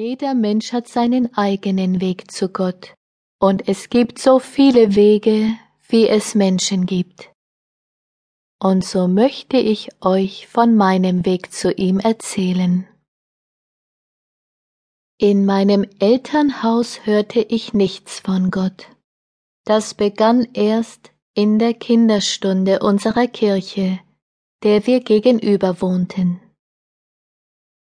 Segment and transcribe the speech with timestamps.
[0.00, 2.94] Jeder Mensch hat seinen eigenen Weg zu Gott,
[3.40, 7.32] und es gibt so viele Wege, wie es Menschen gibt.
[8.62, 12.86] Und so möchte ich euch von meinem Weg zu ihm erzählen.
[15.18, 18.86] In meinem Elternhaus hörte ich nichts von Gott.
[19.64, 23.98] Das begann erst in der Kinderstunde unserer Kirche,
[24.62, 26.40] der wir gegenüber wohnten.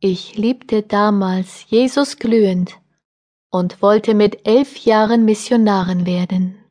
[0.00, 2.78] Ich liebte damals Jesus glühend
[3.50, 6.62] und wollte mit elf Jahren Missionarin werden.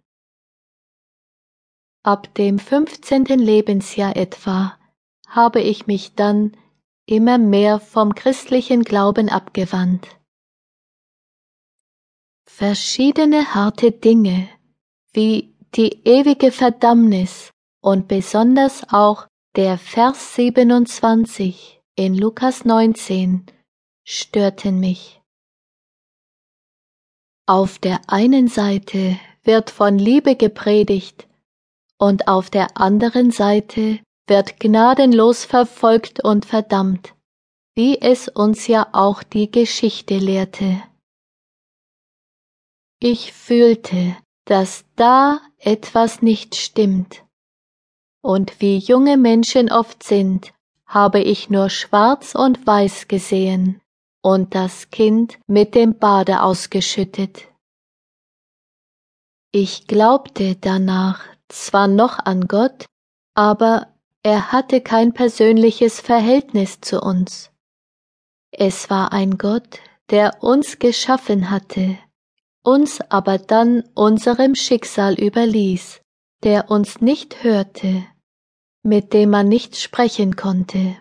[2.04, 4.78] Ab dem fünfzehnten Lebensjahr etwa
[5.28, 6.56] habe ich mich dann
[7.08, 10.08] immer mehr vom christlichen Glauben abgewandt.
[12.48, 14.48] Verschiedene harte Dinge
[15.14, 23.46] wie die ewige Verdammnis und besonders auch der Vers 27 in Lukas 19
[24.04, 25.22] störten mich.
[27.48, 31.28] Auf der einen Seite wird von Liebe gepredigt
[31.98, 37.16] und auf der anderen Seite wird gnadenlos verfolgt und verdammt,
[37.76, 40.84] wie es uns ja auch die Geschichte lehrte.
[43.00, 47.24] Ich fühlte, dass da etwas nicht stimmt.
[48.22, 50.55] Und wie junge Menschen oft sind,
[50.86, 53.82] habe ich nur schwarz und weiß gesehen
[54.22, 57.48] und das Kind mit dem Bade ausgeschüttet.
[59.52, 62.86] Ich glaubte danach zwar noch an Gott,
[63.36, 63.94] aber
[64.24, 67.52] er hatte kein persönliches Verhältnis zu uns.
[68.52, 71.98] Es war ein Gott, der uns geschaffen hatte,
[72.64, 76.02] uns aber dann unserem Schicksal überließ,
[76.44, 78.06] der uns nicht hörte
[78.86, 80.96] mit dem man nicht sprechen konnte.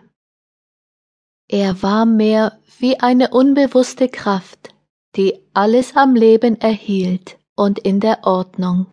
[1.47, 4.73] Er war mehr wie eine unbewusste Kraft,
[5.15, 8.87] die alles am Leben erhielt und in der Ordnung.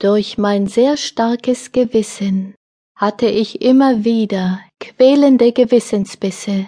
[0.00, 2.54] Durch mein sehr starkes Gewissen
[2.96, 6.66] hatte ich immer wieder quälende Gewissensbisse,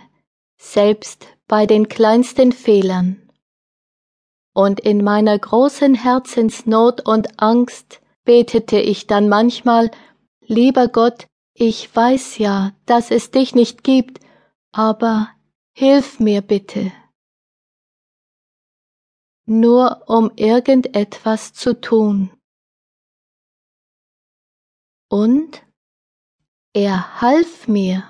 [0.61, 3.31] selbst bei den kleinsten Fehlern.
[4.55, 9.91] Und in meiner großen Herzensnot und Angst betete ich dann manchmal,
[10.41, 14.21] lieber Gott, ich weiß ja, dass es dich nicht gibt,
[14.72, 15.28] aber
[15.75, 16.93] hilf mir bitte.
[19.44, 22.31] Nur um irgendetwas zu tun.
[25.11, 25.62] Und
[26.72, 28.09] er half mir.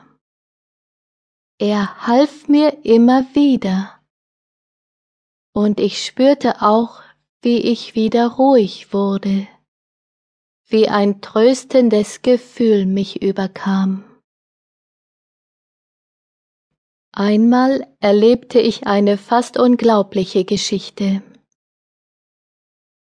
[1.58, 4.00] Er half mir immer wieder.
[5.52, 7.02] Und ich spürte auch,
[7.40, 9.48] wie ich wieder ruhig wurde
[10.72, 14.04] wie ein tröstendes Gefühl mich überkam.
[17.12, 21.22] Einmal erlebte ich eine fast unglaubliche Geschichte.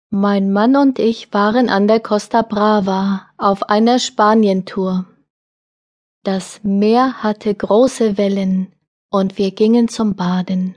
[0.09, 5.05] Mein Mann und ich waren an der Costa Brava auf einer Spanientour.
[6.23, 8.73] Das Meer hatte große Wellen
[9.11, 10.73] und wir gingen zum Baden.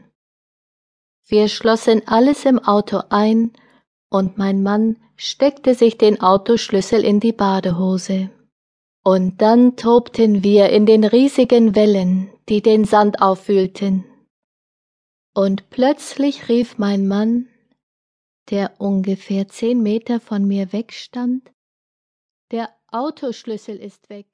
[1.27, 3.53] Wir schlossen alles im Auto ein
[4.13, 8.31] und mein Mann steckte sich den Autoschlüssel in die Badehose.
[9.03, 14.05] Und dann tobten wir in den riesigen Wellen, die den Sand aufwühlten.
[15.35, 17.49] Und plötzlich rief mein Mann,
[18.51, 21.51] der ungefähr zehn Meter von mir wegstand,
[22.51, 24.27] der Autoschlüssel ist weg.